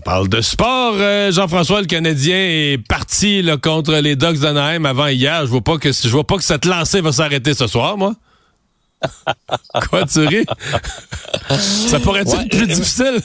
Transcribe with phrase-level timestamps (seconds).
[0.00, 0.94] On parle de sport.
[0.96, 5.42] Euh, Jean-François, le Canadien, est parti là, contre les Ducks d'Anaheim avant hier.
[5.42, 8.14] Je vois pas que je vois pas que cette lancée va s'arrêter ce soir, moi.
[9.90, 10.46] Quoi, tu ris?
[11.50, 13.20] Ça pourrait être Ouais, plus euh, difficile?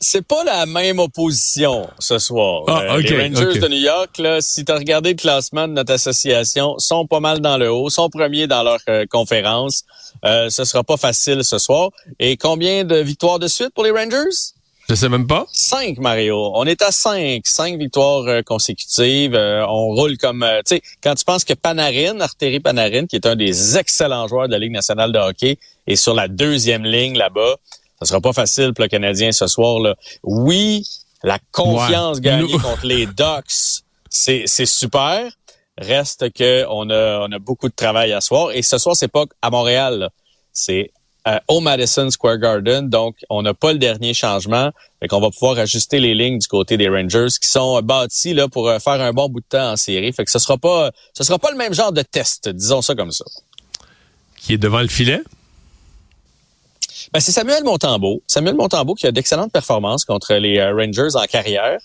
[0.00, 2.62] C'est pas la même opposition ce soir.
[2.66, 5.74] Ah, Euh, les Rangers de New York, là, si tu as regardé le classement de
[5.74, 9.84] notre association, sont pas mal dans le haut, sont premiers dans leur euh, conférence.
[10.24, 11.90] Ce sera pas facile ce soir.
[12.18, 14.54] Et combien de victoires de suite pour les Rangers?
[14.90, 15.46] Je sais même pas.
[15.52, 16.50] Cinq, Mario.
[16.56, 17.46] On est à cinq.
[17.46, 19.36] Cinq victoires euh, consécutives.
[19.36, 20.42] Euh, on roule comme...
[20.42, 24.26] euh, tu sais, quand tu penses que Panarin, Arteri Panarin, qui est un des excellents
[24.26, 27.54] joueurs de la Ligue nationale de hockey, est sur la deuxième ligne là-bas,
[28.00, 29.78] ça sera pas facile pour le Canadien ce soir.
[29.78, 29.94] là.
[30.24, 30.84] Oui,
[31.22, 32.22] la confiance Ouais.
[32.22, 35.30] gagnée contre les Ducks, c'est super.
[35.78, 38.50] Reste que on a, on a beaucoup de travail à soir.
[38.50, 40.10] Et ce soir, c'est pas à Montréal.
[40.52, 40.90] C'est
[41.28, 42.88] euh, au Madison Square Garden.
[42.88, 44.70] Donc, on n'a pas le dernier changement.
[45.00, 48.32] Fait qu'on va pouvoir ajuster les lignes du côté des Rangers qui sont euh, bâtis
[48.32, 50.12] là pour euh, faire un bon bout de temps en série.
[50.12, 50.56] Fait que ce sera
[51.12, 53.24] ce sera pas le même genre de test, disons ça comme ça.
[54.36, 55.20] Qui est devant le filet?
[57.12, 58.22] Ben, c'est Samuel Montembeau.
[58.28, 61.80] Samuel Montembeau qui a d'excellentes performances contre les euh, Rangers en carrière.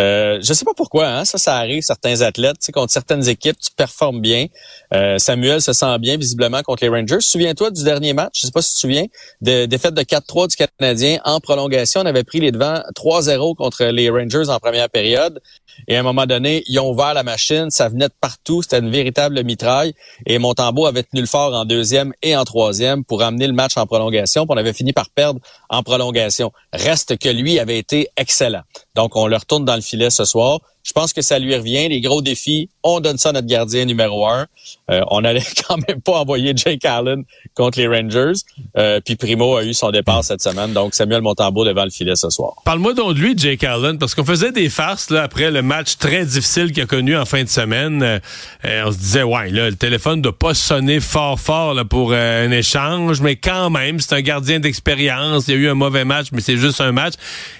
[0.00, 3.70] Euh, je sais pas pourquoi, hein, ça, ça arrive, certains athlètes, contre certaines équipes, tu
[3.76, 4.46] performes bien.
[4.92, 7.20] Euh, Samuel se sent bien visiblement contre les Rangers.
[7.20, 9.06] Souviens-toi du dernier match, je sais pas si tu te souviens,
[9.40, 12.00] de défaite de 4-3 du Canadien en prolongation.
[12.00, 15.40] On avait pris les devants 3-0 contre les Rangers en première période.
[15.88, 18.78] Et à un moment donné, ils ont ouvert la machine, ça venait de partout, c'était
[18.78, 19.92] une véritable mitraille.
[20.26, 23.76] Et Montembeau avait tenu le fort en deuxième et en troisième pour amener le match
[23.76, 24.46] en prolongation.
[24.72, 26.52] Fini par perdre en prolongation.
[26.72, 28.62] Reste que lui avait été excellent.
[28.94, 30.60] Donc on le retourne dans le filet ce soir.
[30.84, 31.88] Je pense que ça lui revient.
[31.88, 34.46] Les gros défis, on donne ça à notre gardien numéro un.
[34.90, 37.24] Euh, on allait quand même pas envoyer Jake Allen
[37.54, 38.34] contre les Rangers.
[38.76, 40.72] Euh, puis Primo a eu son départ cette semaine.
[40.72, 42.56] Donc Samuel Montembeau devant le filet ce soir.
[42.64, 45.96] Parle-moi donc de lui, Jake Allen, parce qu'on faisait des farces là, après le match
[45.96, 48.02] très difficile qu'il a connu en fin de semaine.
[48.02, 48.18] Euh,
[48.66, 52.12] euh, on se disait, ouais, là, le téléphone doit pas sonner fort fort là, pour
[52.12, 55.48] euh, un échange, mais quand même, c'est un gardien d'expérience.
[55.48, 57.14] Il y a eu un mauvais match, mais c'est juste un match.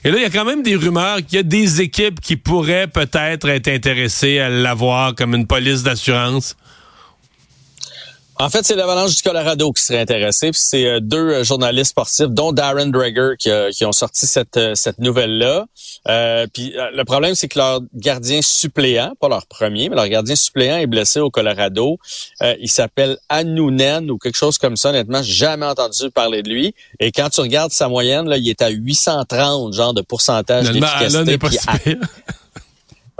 [0.04, 2.36] Et là, il y a quand même des rumeurs qu'il y a des équipes qui
[2.36, 6.56] pourraient peut-être être intéressées à l'avoir comme une police d'assurance?
[8.36, 10.50] En fait, c'est l'Avalanche du Colorado qui serait intéressé.
[10.50, 14.74] Puis c'est euh, deux euh, journalistes sportifs, dont Darren Dreger, qui, ont sorti cette, euh,
[14.74, 15.66] cette nouvelle-là.
[16.08, 20.34] Euh, puis le problème, c'est que leur gardien suppléant, pas leur premier, mais leur gardien
[20.34, 21.98] suppléant est blessé au Colorado.
[22.42, 24.90] Euh, il s'appelle Anounen ou quelque chose comme ça.
[24.90, 26.74] Honnêtement, j'ai jamais entendu parler de lui.
[26.98, 31.98] Et quand tu regardes sa moyenne, là, il est à 830 genre de pourcentage d'efficacité.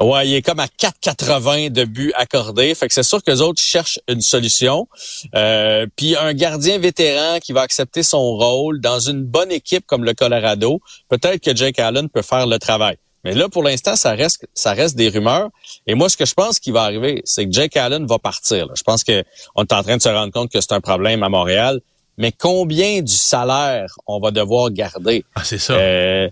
[0.01, 2.75] Ouais, il est comme à 4,80 de buts accordés.
[2.75, 4.89] Fait que c'est sûr que les autres cherchent une solution.
[5.35, 10.05] Euh, puis un gardien vétéran qui va accepter son rôle dans une bonne équipe comme
[10.05, 12.97] le Colorado, peut-être que Jake Allen peut faire le travail.
[13.25, 15.49] Mais là, pour l'instant, ça reste, des rumeurs.
[15.87, 18.69] Et moi, ce que je pense qui va arriver, c'est que Jake Allen va partir.
[18.77, 19.25] Je pense que
[19.55, 21.81] on est en train de se rendre compte que c'est un problème à Montréal.
[22.17, 25.25] Mais combien du salaire on va devoir garder?
[25.35, 25.75] Ah, c'est ça.
[25.75, 26.29] Euh,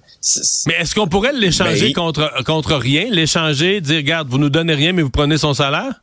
[0.66, 3.06] Mais est-ce qu'on pourrait l'échanger Mais- contre, contre rien?
[3.10, 6.00] L'échanger, dire, regarde, vous nous donnez rien, mais vous prenez son salaire?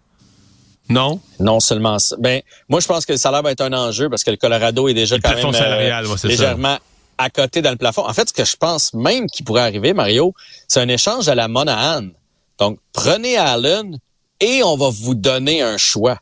[0.90, 1.22] Non?
[1.40, 2.16] Non seulement ça.
[2.20, 4.88] Ben, moi, je pense que le salaire va être un enjeu parce que le Colorado
[4.88, 6.78] est déjà Le quand euh, ouais, légèrement
[7.18, 8.06] à côté dans le plafond.
[8.08, 10.34] En fait, ce que je pense même qui pourrait arriver, Mario,
[10.68, 12.08] c'est un échange à la Monahan.
[12.58, 13.98] Donc, prenez Allen
[14.42, 16.18] et on va vous donner un choix.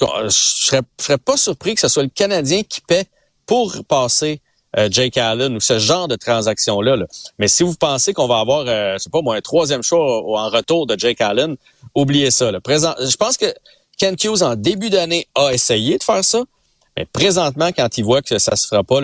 [0.00, 3.06] Je serais, je serais pas surpris que ce soit le Canadien qui paie
[3.46, 4.40] pour passer
[4.76, 6.96] euh, Jake Allen ou ce genre de transaction-là.
[6.96, 7.06] là.
[7.38, 9.98] Mais si vous pensez qu'on va avoir, euh, je sais pas moi, un troisième choix
[9.98, 11.56] en retour de Jake Allen,
[11.94, 12.50] oubliez ça.
[12.50, 12.60] Là.
[12.60, 13.46] Présent, je pense que
[13.96, 16.42] Ken Hughes, en début d'année, a essayé de faire ça.
[16.96, 19.00] Mais présentement, quand il voit que ça se fera pas,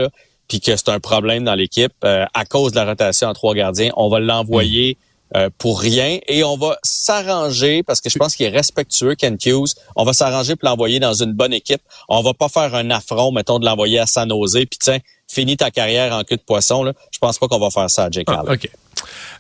[0.49, 3.55] puis que c'est un problème dans l'équipe euh, à cause de la rotation en trois
[3.55, 4.99] gardiens, on va l'envoyer
[5.37, 9.37] euh, pour rien et on va s'arranger parce que je pense qu'il est respectueux, Ken
[9.45, 9.75] Hughes.
[9.97, 11.83] On va s'arranger pour l'envoyer dans une bonne équipe.
[12.09, 14.99] On va pas faire un affront, mettons, de l'envoyer à San Jose, puis tiens,
[15.29, 16.83] finis ta carrière en queue de poisson.
[16.85, 16.93] Là.
[17.11, 18.59] Je pense pas qu'on va faire ça à Jake Ah, Allen.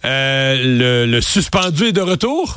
[0.05, 2.56] Euh, le, le suspendu est de retour?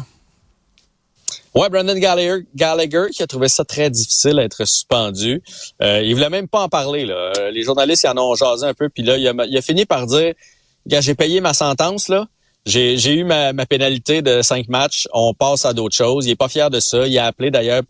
[1.53, 5.41] Ouais, Brandon Gallagher, Gallagher qui a trouvé ça très difficile d'être suspendu.
[5.81, 7.05] Euh, il voulait même pas en parler.
[7.05, 7.13] Là.
[7.37, 9.61] Euh, Les journalistes ils en ont jasé un peu, puis là, il a, il a
[9.61, 10.33] fini par dire
[10.85, 12.27] Gars, j'ai payé ma sentence, là,
[12.65, 15.07] j'ai eu ma, pénalité de cinq matchs.
[15.13, 16.25] On passe à d'autres choses.
[16.25, 17.05] Il est pas fier de ça.
[17.05, 17.83] Il a appelé d'ailleurs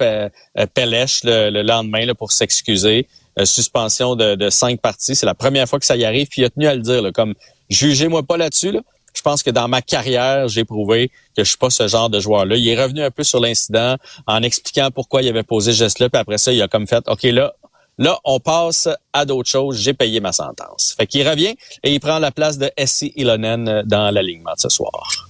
[0.74, 3.08] Pelèche le, lendemain là, pour s'excuser.
[3.40, 5.16] Euh, suspension de, cinq parties.
[5.16, 6.28] C'est la première fois que ça y arrive.
[6.28, 7.36] Puis il a tenu à le dire, là, comme
[7.70, 8.72] jugez-moi pas là-dessus.
[8.72, 8.82] Là.
[9.14, 12.20] Je pense que dans ma carrière, j'ai prouvé que je suis pas ce genre de
[12.20, 12.58] joueur-là.
[12.58, 13.96] Il est revenu un peu sur l'incident
[14.28, 16.10] en expliquant pourquoi il avait posé ce geste-là.
[16.10, 17.54] Puis après ça, il a comme fait, OK, là,
[17.98, 19.78] Là, on passe à d'autres choses.
[19.78, 20.96] J'ai payé ma sentence.
[20.98, 24.70] Fait qu'il revient et il prend la place de Essie Ilonen dans l'alignement de ce
[24.70, 25.30] soir.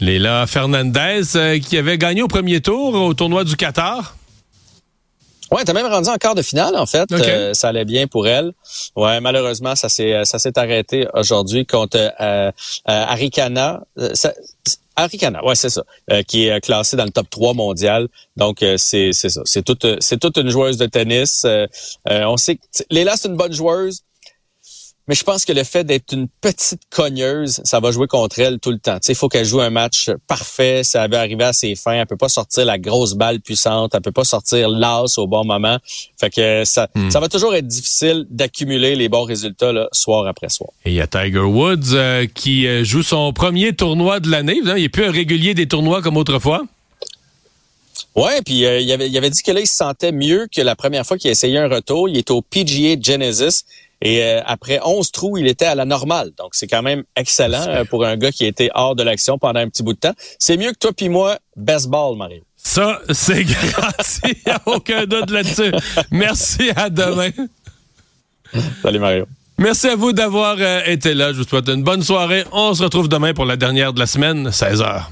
[0.00, 4.16] Léla Fernandez, euh, qui avait gagné au premier tour au tournoi du Qatar.
[5.52, 7.12] Ouais, t'as même rendu en quart de finale en fait.
[7.12, 8.52] Euh, ça allait bien pour elle.
[8.96, 12.50] Ouais, malheureusement, ça s'est ça s'est arrêté aujourd'hui contre euh, euh
[12.86, 13.82] Arikana.
[13.98, 14.14] Euh,
[14.96, 15.82] Arikana, ouais, c'est ça,
[16.28, 18.08] qui est classé dans le top 3 mondial.
[18.36, 21.46] Donc c'est c'est ça, c'est toute c'est toute une joueuse de tennis.
[22.08, 24.02] on sait que Léla c'est une bonne joueuse.
[25.08, 28.60] Mais je pense que le fait d'être une petite cogneuse, ça va jouer contre elle
[28.60, 28.98] tout le temps.
[29.08, 31.94] Il faut qu'elle joue un match parfait, ça va arriver à ses fins.
[31.94, 35.44] Elle peut pas sortir la grosse balle puissante, elle peut pas sortir l'as au bon
[35.44, 35.78] moment.
[36.20, 37.10] Fait que ça, hmm.
[37.10, 40.70] ça va toujours être difficile d'accumuler les bons résultats là, soir après soir.
[40.84, 44.60] Et il y a Tiger Woods euh, qui euh, joue son premier tournoi de l'année.
[44.62, 46.62] Il est plus un régulier des tournois comme autrefois.
[48.14, 50.60] Ouais, puis euh, il, avait, il avait dit que là, il se sentait mieux que
[50.60, 52.08] la première fois qu'il a essayé un retour.
[52.08, 53.64] Il est au PGA Genesis.
[54.02, 56.32] Et euh, après 11 trous, il était à la normale.
[56.36, 59.38] Donc, c'est quand même excellent euh, pour un gars qui a été hors de l'action
[59.38, 60.14] pendant un petit bout de temps.
[60.38, 62.42] C'est mieux que toi puis moi, baseball, Mario.
[62.56, 64.20] Ça, c'est grâce.
[64.24, 65.72] Il n'y a aucun doute là-dessus.
[66.10, 67.30] Merci, à demain.
[68.82, 69.26] Salut, Mario.
[69.58, 71.32] Merci à vous d'avoir euh, été là.
[71.32, 72.44] Je vous souhaite une bonne soirée.
[72.50, 75.04] On se retrouve demain pour la dernière de la semaine, 16h.